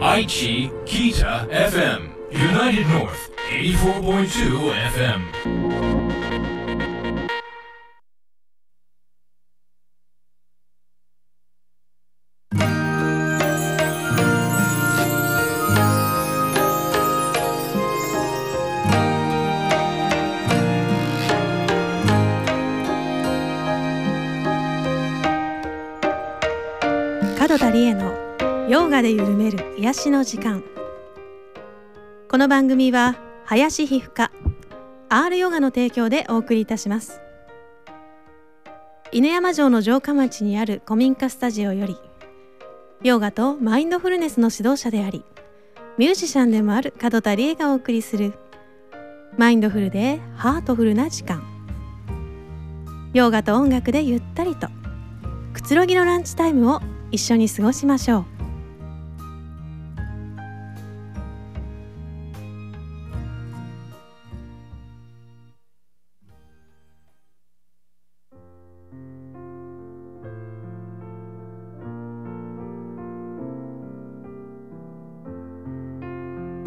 [0.00, 2.14] Aichi Kita FM.
[2.30, 6.07] United North 84.2 FM.
[29.88, 30.62] める癒しの時間。
[32.30, 33.16] この番組は
[33.46, 34.30] 林皮膚科
[35.08, 37.22] R ヨガの提供でお送りいたします。
[39.12, 41.96] 犬山城の城下町にある古民家スタジオより
[43.02, 45.24] ヨガとマインドフルネスの指導者であり
[45.96, 48.34] ミュージシャンでもある角田理恵がお送りする
[49.38, 51.42] マインドフルでハートフルな時間。
[53.14, 54.68] ヨガと音楽でゆったりと
[55.54, 58.37] くつろぎのランチタイムを一緒に過ごしましょう。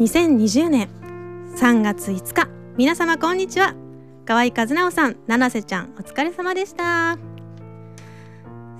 [0.02, 0.88] 2020年
[1.54, 2.48] 3月5日。
[2.76, 3.76] 皆様こんにちは。
[4.24, 7.18] 河合和直さん七瀬ちゃんお疲れ様でした。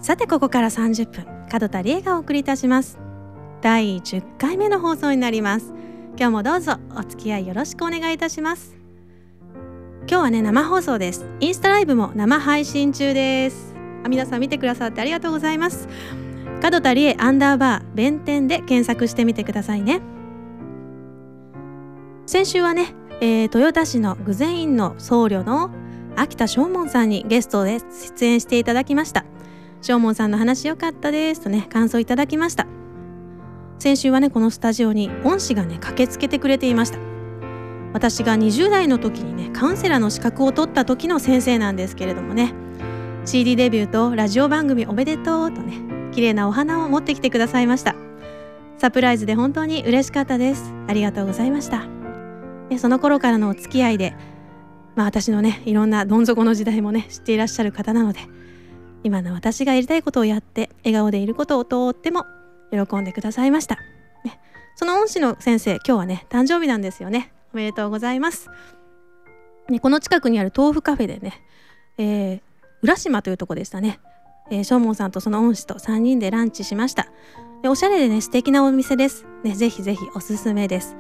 [0.00, 2.98] さてここから30分角田理恵がお送りいたします。
[3.60, 5.72] 第10回目の放送になります。
[6.16, 8.74] 今日もどうぞお付き合いよろしくお願いいたします。
[10.08, 11.24] 今日はね生放送です。
[11.38, 13.76] インスタライブも生配信中です。
[14.08, 15.86] 皆さん見てくださってありがとうございます。
[16.60, 20.02] 角田理恵アンダーバー弁天で検索してみてくださいね。
[22.32, 25.68] 先週はね、えー豊田市の具前院の僧侶の
[26.16, 27.78] 秋田正門さんにゲストで
[28.16, 29.26] 出演していただきました。
[29.82, 32.66] 正門さんの話良かったですとね感想いただきました。
[33.78, 36.98] 先週はねこのスタジオに恩師がね駆けつけてくれていました。
[37.92, 42.54] 私が20代の時にねカウンセラーの資格を取った時の先生なんですけれどもね
[43.26, 45.74] CD デビューとラジオ番組おめでとうとね
[46.14, 47.94] 綺麗なお花を持ってきてくださいました。
[48.78, 50.72] サプライズで本当に嬉しかったです。
[50.88, 51.91] ありがとうございました。
[52.72, 54.14] でその頃からのお付き合いで
[54.96, 58.20] まあ私のねいろんなどん底の時代もね知っていらっしゃる方なので
[59.04, 62.24] 今の私がやりたいことをやって笑顔でいることをとっても
[62.70, 63.76] 喜んでくださいました、
[64.24, 64.40] ね、
[64.74, 67.34] その恩師の先生今日はね誕生日なんですよね。
[67.52, 68.48] おめでとうございます、
[69.68, 71.42] ね、この近くにある豆腐カフェでね、
[71.98, 72.40] えー、
[72.80, 74.00] 浦島というとこでしたね、
[74.50, 77.08] えー、正門さんとその恩師と3人でランチしました。
[77.62, 79.26] でおしゃれでね素敵なお店です。
[79.44, 80.96] ねぜひぜひおすすめです。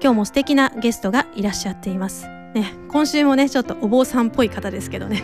[0.00, 2.26] 今日も素敵なゲストがいらっしゃっています。
[2.54, 5.22] ね今週もねちょっとお坊さんっぽい方ですけどね。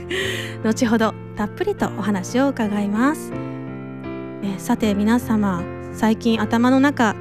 [0.62, 3.32] 後ほどたっぷりとお話を伺います、
[4.42, 5.62] えさて皆様
[5.94, 7.14] 最近頭の中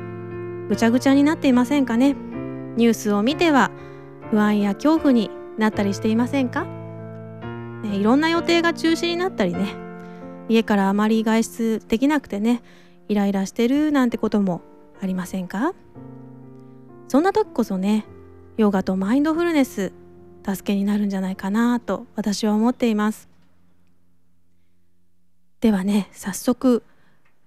[0.68, 2.16] ぐちゃぐちゃになっていませんかね？
[2.76, 3.72] ニュースを見ては
[4.30, 6.66] 不安や恐怖になったりしていませんか、
[7.84, 9.76] ね、いろんな予定が中止になったりね。
[10.50, 12.62] 家からあまり外出できなくてね
[13.08, 14.62] イライラしてるなんてことも
[15.02, 15.74] ありませんか？
[17.10, 18.06] そんな時こそね
[18.58, 19.92] ヨガとマインドフルネス
[20.46, 23.28] 助けになるんじゃないかなと私は思っています。
[25.60, 26.84] ではね早速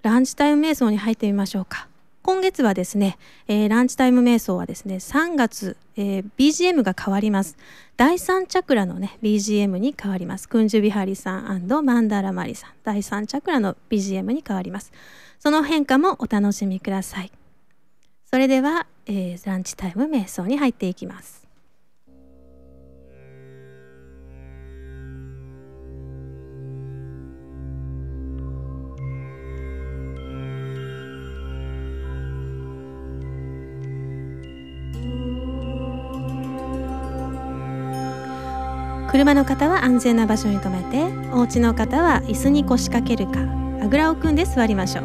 [0.02, 1.88] ランチタイム瞑想に入ってみましょうか。
[2.22, 3.18] 今月はですね、
[3.48, 7.56] えーランチタイム瞑想はですね3月、えー BGM が変わります。
[7.96, 10.48] 第3チャクラのね BGM に変わります。
[10.48, 12.70] クンジュビハリさんマンダラマリさん。
[12.82, 14.92] 第3チャクラの BGM に変わります。
[15.38, 17.30] その変化もお楽しみください。
[18.34, 21.46] それでは、えーランチタイム瞑想に入っていきます。
[39.10, 41.04] 車の方は安全な場所に停めて
[41.34, 43.40] お家の方は椅子に腰掛けるか
[43.82, 45.04] あぐらを組んで座りましょう。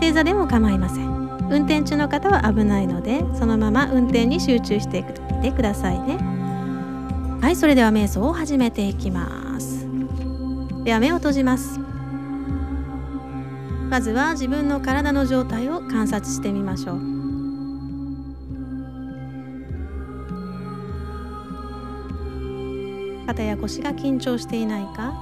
[0.00, 1.07] 正座でも構いません。
[1.50, 5.04] 運転中の方は危ないのでそのまま運転に集中してい
[5.42, 6.18] てくださいね。
[7.40, 9.86] はいそれでは瞑想を始めていきます。
[10.84, 11.80] では目を閉じます。
[13.90, 17.18] まずは自分の体の状態を観察してみましょう。
[23.28, 25.12] 肩や腰が緊張していないか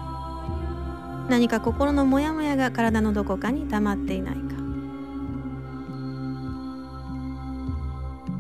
[1.28, 4.45] 何か心のモヤモヤが体のどこかに溜まっていない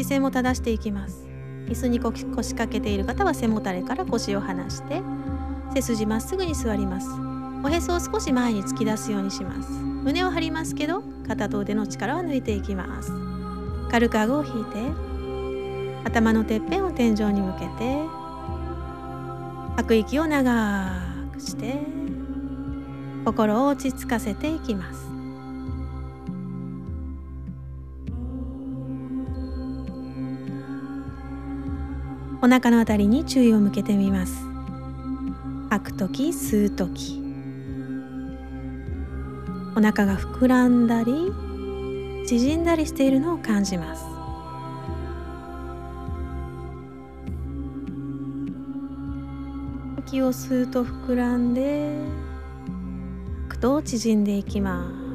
[0.06, 1.26] 姿勢も正していきます。
[1.66, 5.02] 椅子に腰掛けている方は背もたれから腰を離して
[5.74, 7.08] 背筋まっすぐに座ります。
[7.64, 9.68] おへそを少し前に突き出すようにします。
[9.72, 13.10] 胸を張りますけど肩と腕の力を抜いていきます。
[13.90, 14.78] 軽く顎を引いて
[16.04, 17.98] 頭のてっぺんを天井に向けて
[19.74, 21.02] 吐く息を長
[21.32, 21.80] くして
[23.24, 25.05] 心を落ち着かせていきます。
[32.46, 34.46] お腹のあたりに注意を向けてみます。
[35.68, 37.20] 吐く時吸う時。
[39.72, 41.32] お腹が膨らんだり
[42.24, 44.04] 縮んだりしているのを感じます。
[50.06, 51.98] 息を吸うと膨らんで
[53.48, 55.05] 吐くと縮んでいきます。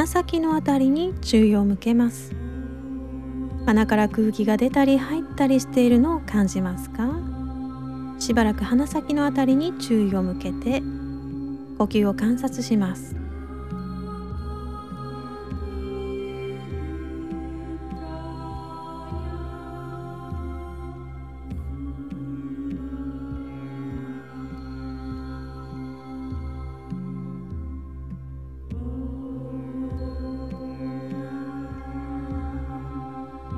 [0.00, 2.32] 鼻先のあたりに注意を向けます。
[3.66, 7.18] 鼻から空気が出たり入ったりしているのを感じますか？
[8.18, 10.80] しばらく鼻先のあたりに注意を向けて
[11.76, 13.14] 呼吸を観察します。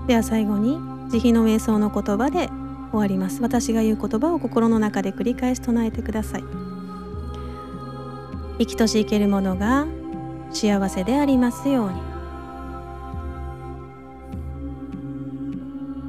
[0.06, 0.78] では最後に
[1.10, 2.48] 慈悲の瞑想の言葉で
[2.90, 3.40] 終わります。
[3.40, 6.44] 私が言う言葉を心の中で繰り返し唱えてください。
[8.58, 9.86] 生きとし生けるものが
[10.50, 12.12] 幸せでありますように。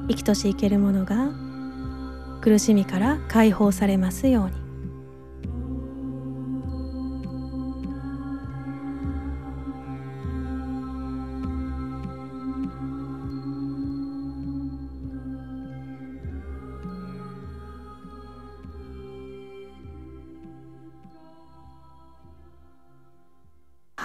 [0.09, 1.29] 生きとし生けるものが
[2.41, 4.62] 苦しみから解放されますように。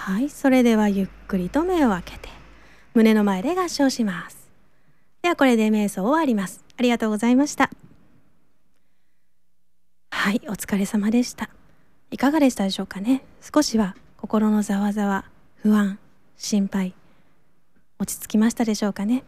[0.09, 2.31] はいそれではゆっくりと目を開けて。
[2.95, 4.49] 胸の前で合掌します。
[5.21, 6.65] ではこれで瞑想終わります。
[6.79, 7.69] ありがとうございました。
[10.11, 11.51] はいお疲れ様でした。
[12.11, 13.23] いかがでしたでしょうかね。
[13.43, 15.27] 少しは心のざわざわ
[15.57, 15.99] 不安
[16.39, 16.95] 心配
[17.99, 19.25] 落ち着きましたでしょうかね。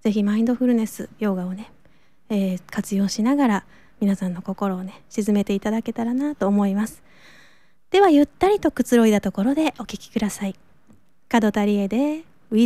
[0.00, 1.70] ぜひマインドフルネスヨガをね、
[2.28, 3.64] えー、活用しながら
[4.00, 7.04] 皆さんの心をね沈めていただけたらなと思います。
[7.90, 10.54] ではゆったりとくつろいだところでお聴きください。
[11.28, 12.58] 角田理恵で「ウ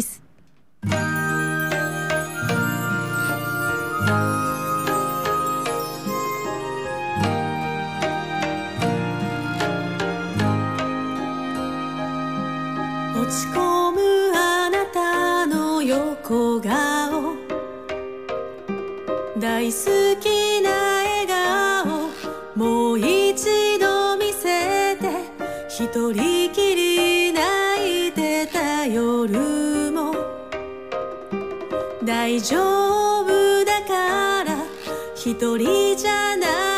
[32.33, 32.57] 大丈
[33.27, 34.65] 夫だから
[35.15, 36.72] 一人じゃない。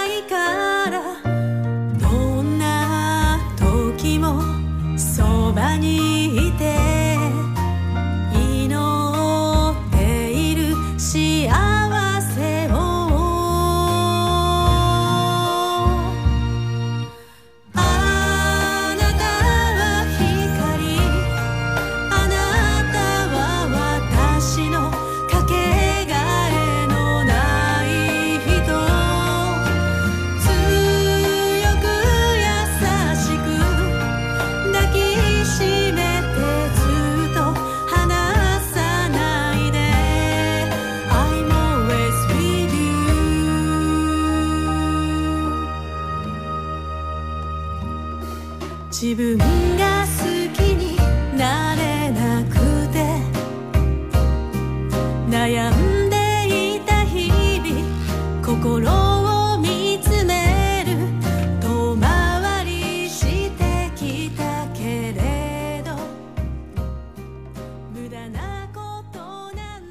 [68.31, 69.19] なこと
[69.57, 69.83] なん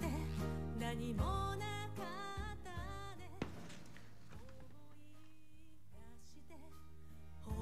[0.00, 0.06] て
[0.80, 1.22] 何も
[1.56, 2.02] なか
[2.54, 2.70] った
[3.12, 3.26] 思
[4.38, 4.46] い
[5.92, 6.54] 出して
[7.44, 7.52] 本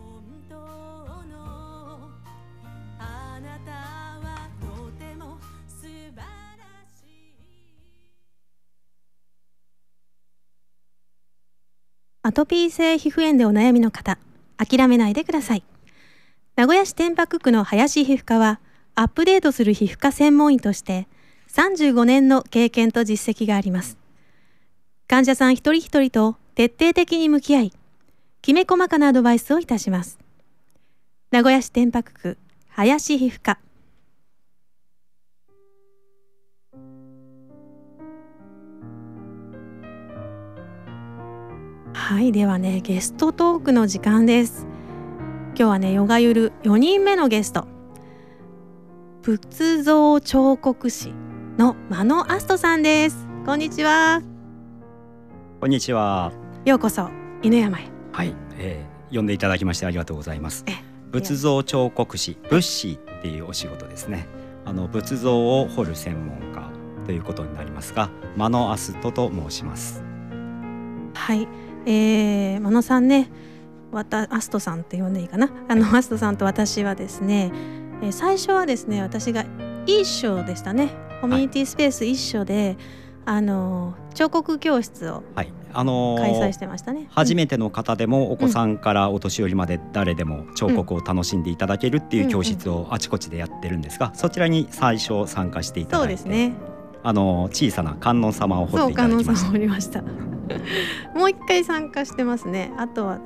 [0.49, 2.11] 当の
[2.99, 6.23] あなたはとても素晴ら
[6.87, 7.35] しい。
[12.23, 14.19] アトピー性皮膚炎でお悩みの方
[14.59, 15.63] 諦めないでください。
[16.57, 18.61] 名古屋市天白区の林皮膚科は
[18.95, 21.09] アップデートする皮膚科専門医として
[21.53, 23.99] 35年の経験と実績があります。
[25.09, 27.73] 患者さん一人一人と徹底的に向き合い
[28.43, 30.19] きめ細かなアドバイスをいたします。
[31.31, 33.59] 名古屋市天白区林皮膚科。
[41.93, 44.67] はいではねゲストトークの時間です。
[45.51, 47.80] 今日はねヨガゆる4人目のゲスト。
[49.23, 51.13] 仏像彫刻師
[51.59, 54.23] の間野アストさんですこんにちは
[55.61, 56.33] こんにちは。
[56.65, 57.11] ようこそ
[57.43, 60.73] 犬山へはい、えー、呼んでいただきましてありがとうございますえ。
[61.11, 64.27] 仏像彫刻師、仏師っていうお仕事ですね。
[64.65, 66.71] あの仏像を彫る専門家
[67.05, 68.09] ということになりますが、
[68.39, 70.03] マノアストと申します。
[71.13, 71.47] はい、
[71.85, 73.31] えー、真野さんね、
[73.93, 75.51] わたアストさんって呼んでいいかな。
[75.69, 77.53] あのアストさんと私はですね、
[78.03, 79.45] えー最初はですね、私が
[79.87, 80.91] 一緒でしたね。
[81.21, 82.77] コミュニティスペース一緒で、
[83.27, 87.07] あの彫刻教室をはい、あのー開催してましたね。
[87.11, 96.53] 初めての方でもお子さんからお年寄りまで誰でも彫刻を楽しんでいただけるっていう教室をあちこちでやってるんですが、そちらに最初参加していたそうだいて、ですね。
[97.03, 99.59] あのー小さな観音様を彫そう、っていただきました。
[99.69, 100.03] ました。
[101.15, 102.73] もう一回参加してますね。
[102.79, 103.21] あとは、うん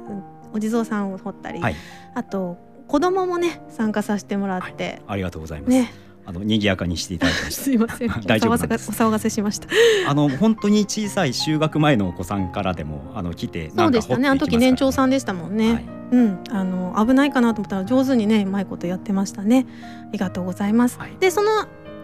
[0.54, 1.74] お地蔵さんを彫ったり、はい
[2.14, 2.56] あと
[2.88, 5.70] 子供もね参加させてもらって、ありがとうございます。
[5.70, 5.92] ね、
[6.26, 7.62] あの賑やかにしていただきました。
[7.62, 8.08] すいません。
[8.26, 9.68] 大丈夫お騒がせしました。
[10.08, 14.28] あの本当に小さい就学前のお子さんからでもあの来てそうでしたね。
[14.28, 15.72] あの時年長さんんでしたもんね。
[15.72, 19.66] はい、うん、あの危ないかなと思ったら上手にねうまいことやってましたね。
[20.08, 20.98] ありがとうございます。
[20.98, 21.50] はいでその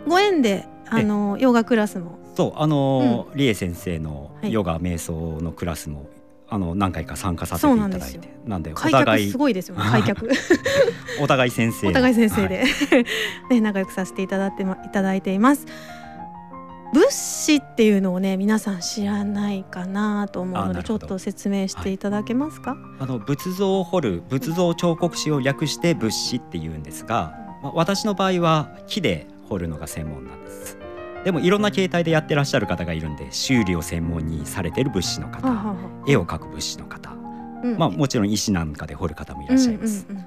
[0.07, 6.09] ご縁であのヨガクラスもそうあのー、リエ先生のはいヨガ瞑想のクラスも、
[6.51, 9.83] あの何回か参加させていただいてなんでお開脚互いすごいですよね。
[9.89, 10.29] 開脚。
[11.21, 12.67] お互い先生お互い先生で、はい。
[13.55, 15.67] ね仲良くさせていただいてまいただいています。
[16.93, 22.77] 仏師っていうのをね皆さん知らないかなと思うのでちょっと説明していただけますか？
[22.99, 30.77] あの仏像を彫る仏像彫刻師を略して仏師って言うんですが、まあ、私の場合は木で彫るのが専門なんです
[31.25, 37.15] でもいろんな形態でやってらっしゃる方がいるんで修理を専門にされてる仏師の方、はあは絵を描く仏師の方、あ
[37.63, 37.79] うん。
[37.79, 40.27] まあ、もちろん石なんかで彫る方もいらっしゃいます、うんうん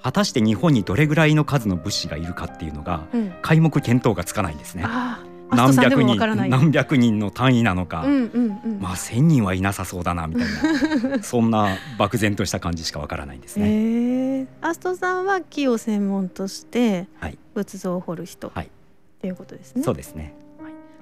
[0.00, 3.20] 果たして日本にどれぐらいの数の物資がいるかっていうのがうん。
[3.20, 4.84] うん皆目見当がつかないんですね。
[4.86, 5.20] あ
[5.50, 6.48] あ、アストさんでもわからない。
[6.48, 8.80] 何百人の単位なのか、うんうんうん。
[8.80, 11.18] まあ1,000人はいなさそうだなみたいな。
[11.24, 13.66] そんな漠然とした感じしかわからないんですね。
[13.68, 17.38] へえアストさんは木を専門としてはい。
[17.54, 18.70] 仏像を彫る人、はい
[19.18, 19.82] っていうことですね。
[19.82, 20.34] そうですね。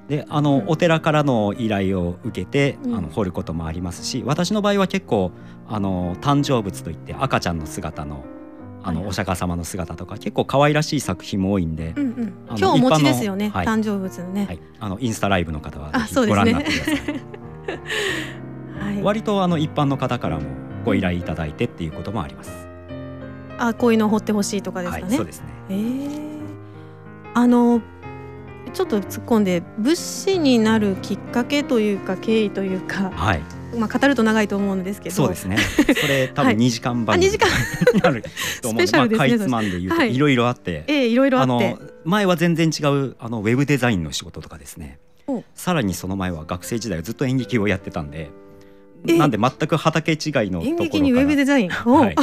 [0.09, 5.33] であの、うんお寺からの依頼を受けて、うんあの彫ることもありますし私の場合は結構
[5.69, 8.25] あの誕生物といって赤ちゃんの姿の
[8.83, 13.49] あの、お釈迦様の姿とか結構可愛らしい作品も多いんで、うんうん今日お持ちですよね。
[13.49, 14.47] はい誕生物のね。
[14.47, 16.97] はい、あのインスタライブの方はご覧になってください。
[18.95, 19.03] はい。
[19.03, 20.45] 割とあの一般の方からも
[20.85, 22.69] ご依頼いただいてっていうこともあります。
[23.59, 25.17] あこういうの彫ってほしいとかですはい、かね。
[25.17, 25.47] そうですね。
[25.69, 25.75] え
[26.23, 26.37] え
[27.35, 27.83] あの
[28.77, 33.41] ちょっと突っ込んで仏師になるきっかけというか経緯というか、はい、
[33.75, 35.15] まあ語ると長いと思うんですけど。
[35.15, 35.57] そうですね。
[35.57, 36.57] それ多分はい。
[36.59, 37.49] 2時間番組あ2時間？
[37.95, 38.23] になる
[38.61, 38.85] と思う。
[38.87, 41.79] スねまあかいつまんで言うとはいいろいろあって、ええいろいろああの。
[42.05, 44.99] 前は全然違うあのウェブデザインの仕事とかですね。
[45.27, 45.43] お。
[45.55, 48.31] さらにその前は学生時代はずっと演劇をやってたんで、え
[49.15, 50.19] なんで全く畑違い
[50.51, 50.89] のところ演から。
[50.89, 51.71] 劇にウェブデザイン。
[51.87, 52.15] おはい、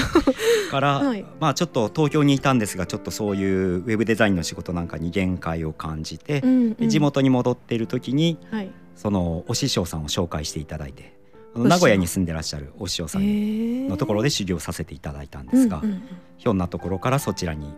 [0.71, 1.25] から、 はい。
[1.39, 6.73] まあちょっと東京にいたんですがちょっとそういうウェブデザインの仕事なんかに限界を感じて、うんうん。
[6.75, 8.69] で地元に戻っている時にはい。
[8.95, 11.17] そのお師匠さんを紹介していただいて
[11.55, 15.81] 名古屋に住んでらっしゃるお師匠さんのところで修行させていただいたんですが、
[16.37, 17.73] ひょんなところからそちらに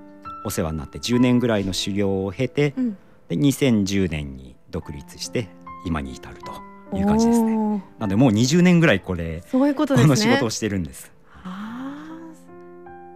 [0.46, 2.98] お世話になって10年ぐらいの修行を経てうん。
[3.28, 5.50] で2010年に独立して
[5.86, 7.84] 今に至るという感じですね。
[8.00, 10.02] なんでもう20年ぐらいこれそういうことね。
[10.04, 11.12] この仕事をしてるんです。
[11.44, 12.08] あ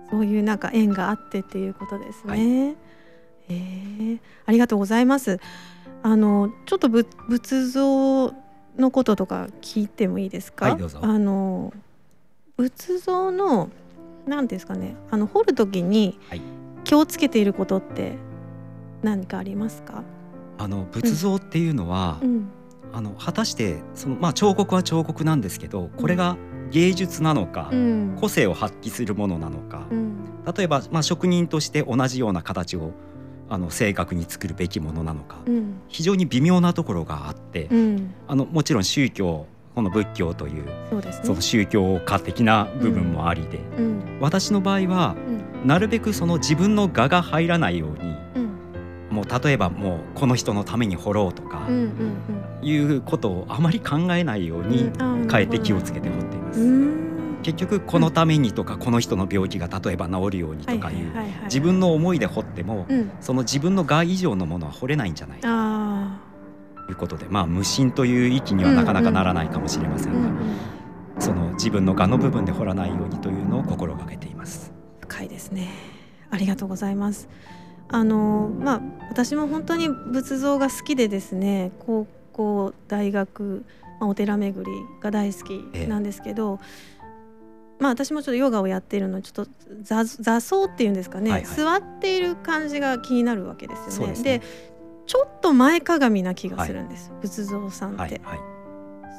[0.08, 2.30] ーそういうなんか縁があってっていうことですね。
[2.32, 2.76] はい
[3.50, 5.40] えーありがとうございます。
[6.02, 8.34] あのちょっとぶ仏像
[8.78, 10.68] のこととか聞いてもいいですか？
[10.68, 11.74] はいどうぞあの
[12.58, 13.70] 仏像の
[14.26, 14.96] なんですかね。
[15.12, 16.42] あの彫るときにはい
[16.86, 18.18] 気をつけていることって
[19.04, 20.04] 何かありますか？
[20.58, 22.50] あの仏像っていうのは、うん。
[22.92, 26.38] あの果たしてそのまあ彫刻は彫刻なんですけどこれが
[26.72, 28.18] 芸術なのか、うん。
[28.20, 30.26] 個性を発揮するものなのか、うん。
[30.56, 32.92] 例えばまあ職人として同じような形を
[33.50, 35.82] あの正確に作るべきものなのか、うん。
[35.88, 38.14] 非常に微妙なところがあって、うん。
[38.28, 41.26] あのもちろん宗教この仏教というそうですね。
[41.26, 44.20] その宗教家的な部分もありで、うん。
[44.20, 45.16] 私の場合は
[45.64, 45.68] うん。
[45.68, 48.50] なるべくその自分の我が入らないようにうん。
[49.10, 51.68] もう例えばもうこの人のために掘ろうとか
[52.62, 55.28] いうことをあまり考えないようにうん。
[55.30, 56.60] 変えて気をつけて掘っています。
[56.60, 57.40] うん。
[57.44, 61.12] 結局このためにとかこの人の病気が例えば治るようにとかいう
[61.46, 63.12] 自分の思いで掘ってもうん。
[63.22, 66.20] その自分の我以上のものは掘れないんじゃないかあ
[66.86, 70.40] ということでまあ無心という域にはなかなかならないかもしれませんがん、
[71.20, 74.74] その自分の我の部分で掘らないようにというのを心がけています。
[75.02, 75.70] 深いですね。
[76.32, 77.30] ありがとうございます。
[77.90, 82.06] あのまあ私も本当に仏像が好きでですね高
[82.40, 83.66] 校大学、
[84.00, 85.52] まあ、お寺巡りが大好き
[85.88, 86.60] なんですけど、
[87.80, 91.56] まあ私もちょっとヨガをやっているのでちょっと座座奏っていうんですかね、はいはい。
[91.56, 94.14] 座っている感じが気になるわけですよね。
[94.14, 94.42] ですね。
[95.06, 98.40] ちょっと前かがみな気がするんです、仏像さんって、はいはい、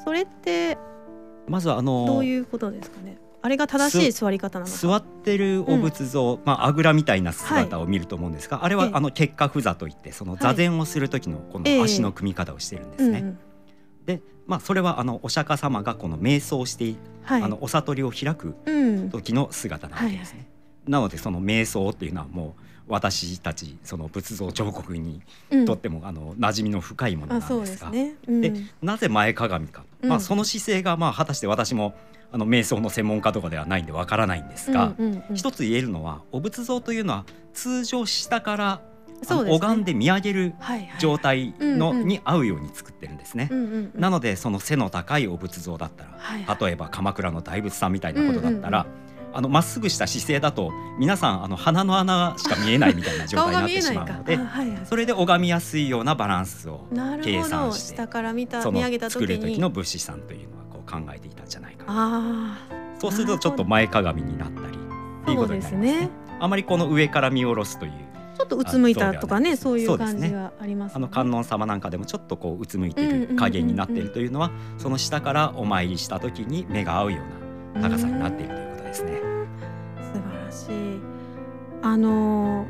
[0.05, 0.77] それって
[1.47, 3.17] まずはあのどういうことですかね？
[3.43, 4.77] あれが正しい座り方なのか？
[4.77, 8.91] 座ってるお仏像、まああぐらみたいな姿を見ると思うんですが、あれはええ。
[8.93, 11.77] あの結果不座といってその座禅をする時のこええ。
[11.79, 13.19] の足の組み方をしてるんですね。
[13.19, 13.39] うんうん。
[14.05, 19.09] で、まあそれはあのお釈迦様がこの瞑想していはい、あのお悟りを開くうん。
[19.09, 20.47] 時の姿なわけですね。
[20.87, 28.15] なのでその瞑想っていうのはもう私たちその仏像彫刻にうんとってもあの馴染みの深いものなんでが、ですすね。
[28.27, 28.41] うん。
[28.41, 29.47] でなぜ前か。
[29.47, 30.09] がみか、うん。
[30.09, 31.95] まあその姿勢がまあ果たして私も
[32.31, 35.35] あの瞑想の専門家とかではないんでわからないんですが、うんうんうん。
[35.35, 38.81] 一つ言えるのはお仏像というのは通常下から
[39.23, 39.51] そうね。
[39.51, 40.55] 拝んで見上げる
[40.99, 42.07] 状態の、うんうん。
[42.07, 43.49] に合うように作ってるんですね。
[43.51, 44.01] うんうんうん。
[44.01, 46.65] なのでその背の高いお仏像だったら、はいはい。
[46.65, 48.87] 例えば鎌倉の大仏さんみたいなことだったら、
[49.33, 56.87] あのまっすぐした姿勢だと皆さんあの鼻の穴しか見えないみたいな状態になってしまうのであはいはいそれで拝みやすいようなバランスを
[57.23, 59.45] 計算して下から見たその見上げた作時に。
[59.45, 60.60] る時の仏師さんというのは
[60.91, 61.93] 考えていたんじゃないかな。
[61.93, 62.57] あ
[62.99, 66.01] そうするとちょっと前かがみになったりっていうことになりますそうですね。
[66.01, 66.09] ね。
[66.39, 69.85] あまりこの上から見下ろすというあちょっとうつむいたとかねそうい。
[69.85, 77.19] う感じがありますあの観音様なんかでもちょっとこううつむいている加減になっているというのはその下からお参りした時に目が合うよ
[77.75, 79.19] うな高さになっているということですね。
[80.01, 81.01] 素晴らしい。
[81.83, 82.65] あの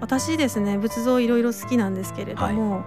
[0.00, 2.84] 私ですね仏像いろいろ好きなんですけれども、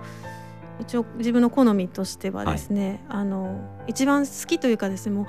[0.82, 5.26] 一応自分の好みとしてはですね、あの一番好きというかですねもう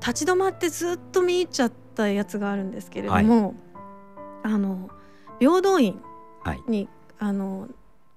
[0.00, 3.54] 立ち止まってずっと見入っちゃったやつがあるんですけれども、
[4.42, 4.90] あの
[5.38, 6.00] 平等院
[6.42, 6.62] はい。
[6.68, 7.68] に、あの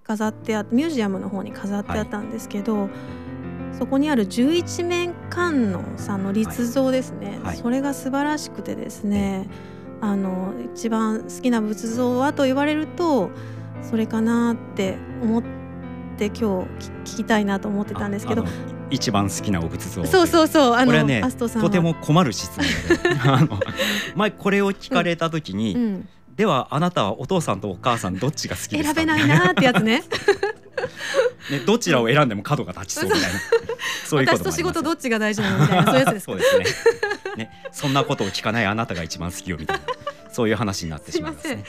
[0.04, 2.90] 飾ってあミュージアムの方に飾ってあったんですけど、
[3.78, 7.58] そこにある十一面観音さんの立像ですね、はい。
[7.58, 9.48] それが素晴らしくてですね
[10.02, 13.30] あの一番好きな仏像はと言われると
[13.82, 15.61] それかなって思って
[16.18, 16.68] 今日聞
[17.04, 18.46] 聞きたいなと思ってたんですけど。
[18.90, 20.74] 一番好きなお仏像そうそうそう。
[20.74, 21.04] あのこれは。
[21.06, 23.10] ねとても困る質問で。
[23.24, 23.60] あの
[24.16, 28.96] 前これを聞かれた時に、うん、ではあなたはお父さんとお母さんどっちが好きですか？
[28.96, 30.04] 選べないなってやつね。
[31.50, 33.28] ね、どちらを選んでも角が立ちそうみたいな
[34.06, 36.90] そういうこと私と仕事どっちが大事なのみたいなそういうやつですか そうです
[37.38, 37.44] ね。
[37.46, 39.84] ねそんなことを聞かないあなたが一番好きよみたいな
[40.32, 41.64] そういう話になってしまいますね。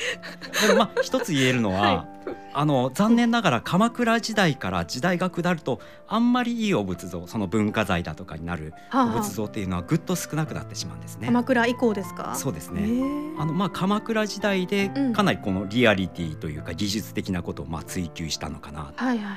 [0.67, 2.07] でもまあ一つ言えるのは、は
[2.55, 11.27] あの残念ながら鎌倉時代から時代が下るとあんまりいいお仏像その文化財だとかになるお仏像っていうのはぐっと少なくなってしまうんですね。
[11.27, 12.33] 鎌倉以降ですか？
[12.35, 12.83] へそうですね。
[12.83, 15.13] ーあのまあ鎌倉時代でうん。
[15.13, 19.37] かなりこのリアリティというか技術的なことをまあ追求したのかな、はいはいはい。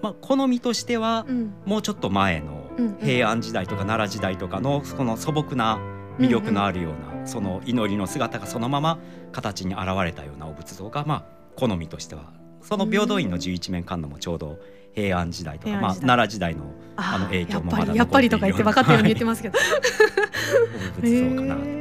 [0.00, 1.52] まあ、好みとしてはうん。
[1.64, 2.68] もうちょっと前の
[3.00, 5.78] 平安時代とか奈良時代とかのその素朴な
[6.18, 8.98] 魅力のあるようなその祈りの姿がそのまま
[9.32, 11.24] 形に現れたようなお仏像がまあ
[11.56, 14.58] 好みとしてはその平等院の十一面観音もちょうど
[14.94, 16.64] 平安時代とかまあ奈良時代の
[16.96, 19.58] ああの影響もまだりやっぱりとか言って分かったように言ってますけど
[20.98, 21.78] お仏像かなと。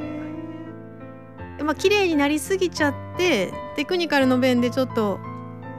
[1.63, 5.19] まあ綺麗になりすぎちゃってテクニカルの弁でちょっと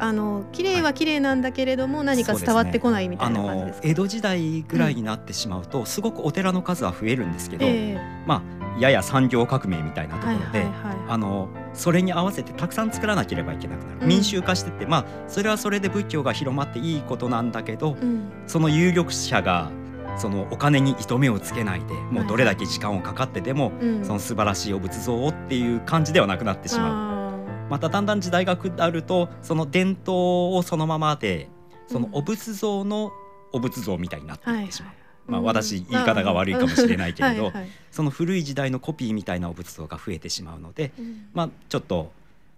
[0.01, 3.87] あの綺麗は綺麗なんだけれども、何か伝わってこないみたあいな感じですか？
[3.87, 10.97] の江戸時代ぐらいになってしまうと、すごくお寺の数は増えるんですけど、ええまあやや産業革命みたいなところで、はいはいはい。
[11.09, 14.09] あのそれに合わせてたくさん作らなければいけなくなる、うん。
[14.09, 18.31] 民衆化してってまあそれはそれで仏教が広まっていいことなんだけど、うん。
[18.47, 19.71] その有力者が
[20.17, 24.05] そのお金に糸目をつけないでもうどれだけ時間をかかってでも、うん。
[24.05, 26.93] その素晴らしいお仏像をっていう感じではなくなってしまう。
[26.93, 27.19] あ
[27.71, 31.51] まただんだん時代が下るとその伝統をそのままで
[31.87, 33.13] そのうんお仏像の
[33.53, 34.91] お仏像みたいになっていいってしまう。
[34.91, 35.47] はいまあうん。
[35.47, 37.53] 私言い方が悪いかもしれないけれど
[37.91, 41.27] その古い時代のコピーみたいなお仏像が増えてしまうので、うん。
[41.33, 42.13] まあ、ちょっと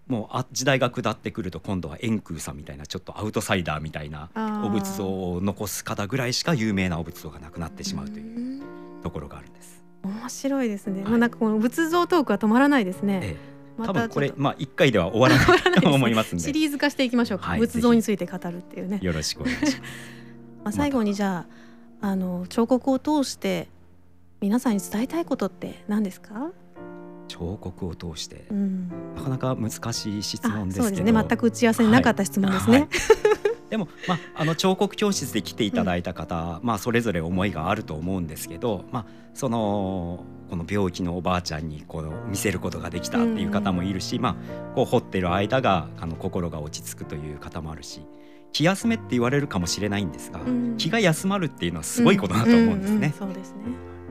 [0.07, 4.29] もうあ時代が下ってくると今度は円空さんみたいなちょっとアウトサイダーみたいな
[4.65, 8.61] お仏像を残す方ぐらいしか有名なお仏像がなくなってしまうといううん。
[9.01, 9.83] ところがあるんです。
[10.03, 11.09] 面白いですね、はい。
[11.11, 13.37] もうなんかこの仏像トークは止まらないですね、ええ。
[13.77, 17.59] ま多分これまあ一回では終わらないと思いますん シでリーズ化していきましょうか、はい。
[17.59, 19.81] 仏像について語るっていうね、よろしくお願いします。
[20.63, 21.45] まあ、最後にじゃあ
[22.01, 23.67] あの彫刻を通して
[24.41, 26.51] 皆さんに伝えたいことって何ですか、
[27.27, 28.45] 彫刻を通して。
[28.49, 30.83] うん、なかなか難しい質あ問ですけど。
[30.87, 31.13] そうですね。
[31.13, 32.89] 全く打ち合わせになかった質問ですね、はい。
[33.69, 44.35] でも、まあ、あの彫刻教室で来ていただいた方、まあ、それぞれ思いがあると思うんですけど、まあ、そのこの病気のおばあちゃんにこう見せることができたっていう方もいるし、まあ、
[44.75, 48.01] こう掘ってる間があの心が落ち着くという方もあるし
[48.53, 50.77] 気休めって言われるかもしれないんですが、うん。
[50.77, 53.13] 気が休まるっていうのはすごいことだと思うんですね。
[53.17, 53.57] そうですね、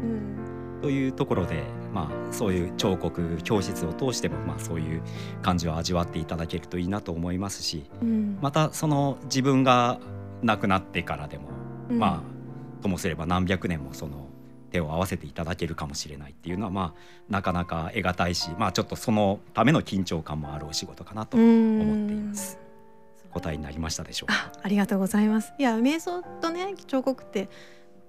[0.02, 0.80] うん。
[0.82, 5.02] というところで、まあ、そういう彫刻教室を通しても、まあ、そういう
[5.42, 8.38] 感じを味わっていただけるといいなと思いますしうん。
[8.40, 9.98] またその自分が
[10.42, 11.48] 亡くなってからでも、
[11.90, 11.98] うん。
[11.98, 12.40] まあ
[12.80, 14.28] ともすれば何百年もその
[14.70, 22.69] 手を合わせていただけるかもしれないっていうのは、まあ、なかなか得難いし、まあ、ちょっとそのための緊張感もあるお仕事かなとうん思っています。
[23.32, 24.52] 答えになりましたでしょうか？
[24.54, 27.48] あありがとうございますいや瞑想とね彫刻って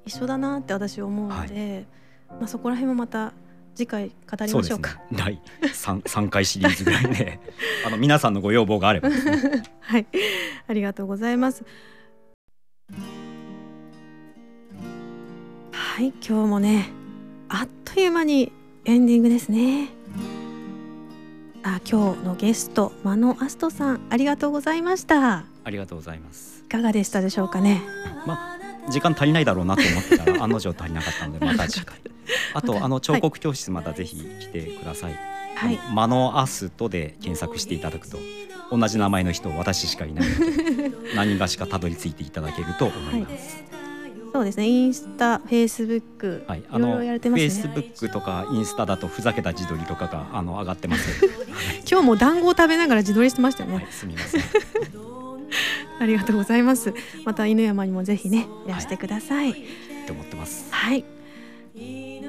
[0.05, 1.85] 一緒だなって私思うので、
[2.29, 3.33] まあそこら辺もまた
[3.75, 4.99] 次回語りましょうか。
[5.13, 5.39] 第
[5.73, 7.39] 三三回シリーズぐらいで、
[7.85, 9.15] あの皆さんのご要望があればね。
[9.79, 10.07] はい、
[10.67, 11.63] ありがとうございます。
[15.71, 16.89] はい、今日もね、
[17.47, 18.51] あっという間に
[18.85, 19.89] エンディングですね。
[21.63, 25.43] あ、今日のゲスト、マノアストさん、ありがとうございました。
[25.63, 26.63] ありがとうございます。
[26.65, 27.81] いかがでしたでしょうかね？
[28.25, 31.99] まあ時間足りないだろうなと思ってたら 案の定足りなかったので また次回。
[32.53, 35.15] あとあの彫刻教室またぜひ来てください。
[35.55, 38.17] はい、マノアストで検索していただくと
[38.71, 43.63] 同じ名前の人私しかいないので 何がしかたどり着いていただけると思います。
[44.33, 44.67] そうですね。
[44.67, 47.49] インスタ、フェイスブック、はい、あいろいろのやれてますね。
[47.49, 51.25] フェイスブックとかインスタだとふざけた自撮りとかがあの上がってます
[51.89, 53.75] 今日も団子を食べながら自撮りしてましたよね。
[53.75, 54.41] はい、すみません。
[55.99, 56.93] ありがとうございます。
[57.25, 59.53] また犬山にもぜひね、いらしてくださいっ
[60.05, 60.67] て思ってます。
[60.71, 61.03] はい。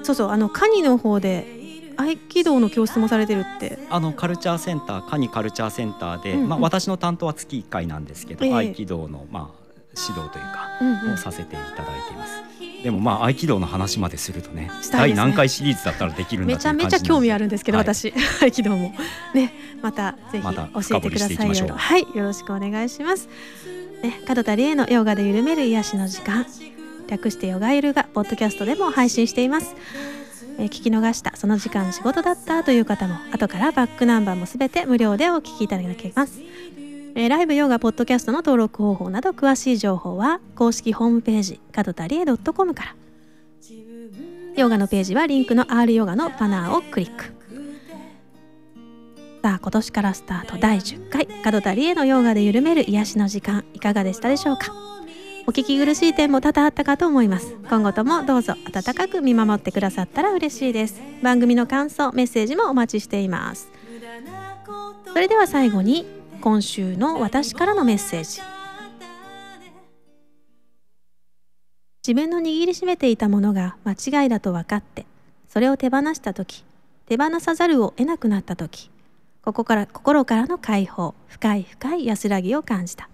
[0.02, 1.62] そうそう、あのカニの方で
[1.96, 3.78] 合気道の教室もされてるって。
[3.90, 9.61] あのカルチャーセンターカニカルチャーセンターで、うんうんまあ私の担当は月1回なんですけど、ええ合気道のまあ
[9.96, 10.78] 指導というか。
[10.80, 11.14] うんうん。
[11.14, 12.42] をさせていただいています。
[12.82, 14.70] でもまあ合気道の話までするとねね。
[14.90, 18.92] 第何回シリーズだったらできるんだめちゃめちゃ興味あるんですけど、私 合気道も。
[19.34, 20.82] ねまたぜひ教えてください。
[20.82, 23.28] 深掘りしていきまはいよろしくお願いします。
[24.02, 26.46] ね門田理恵のヨガで緩める癒しの時間。
[27.08, 29.74] 略してヨガゆるがポッドキャストでも配信しています。
[30.58, 36.40] えー聞き逃したその時間仕事だったという方も後からバックナンバーもすべて無料でお聞きいただけます
[37.14, 42.94] えーライブヨガポッドキャストの登録方法など詳しい情報は公式ホームページ門田理恵 .com から。
[44.56, 47.24] ヨガのページはリンクの R ヨガのバナーをクリック。
[49.42, 54.72] さあ今年からスタート第10回門田理恵のヨガで緩める癒しの時間いかがでしたでしょうか？
[55.46, 57.56] お聞き苦しい点も多々あったかと思います。
[57.68, 61.02] 今後ともどうぞ温かく見守ってくださったら嬉しいです。
[61.22, 63.70] 番組の感想メッセージもお待ちしています。
[65.12, 66.06] それでは最後に
[66.42, 68.42] 今週の私からのメッセージ。
[72.04, 75.06] 自分の握りしめていたものが間違いだと分かって
[75.48, 76.64] それを手放した時
[77.06, 78.90] 手放さざるを得なくなった時
[79.40, 83.08] ここから心からの解放深い深い安らぎを感じた。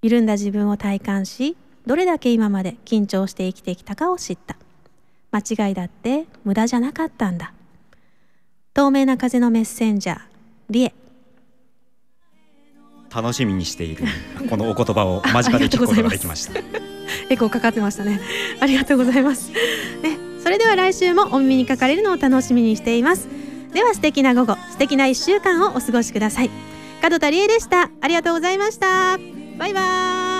[0.00, 4.56] 緩んだ自分を体感しどれだけ今まで緊張して生きてきたかを知った。
[5.30, 7.52] 間違いだって無駄じゃなかったんだ。
[8.72, 10.20] 透明な風のメッセンジャー
[10.70, 11.01] リエ。
[13.14, 14.04] 楽しみにしている。
[14.48, 16.58] このお言葉を間近で聞くことができました。
[17.28, 18.20] エコーかかってましたね。
[18.60, 19.50] ありがとうございます。
[20.02, 23.28] ねそれでは来週もお耳にかかれるのを楽しみにしています。
[23.72, 26.50] では素敵な午後素敵な一週間をお過ごしください。
[27.02, 27.90] 門田理恵でした。
[28.00, 29.18] ありがとうございました。
[29.58, 30.31] バイバイ。